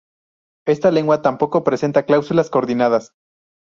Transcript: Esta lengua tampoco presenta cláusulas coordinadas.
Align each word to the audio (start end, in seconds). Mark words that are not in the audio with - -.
Esta 0.65 0.89
lengua 0.89 1.21
tampoco 1.21 1.63
presenta 1.63 2.07
cláusulas 2.07 2.49
coordinadas. 2.49 3.13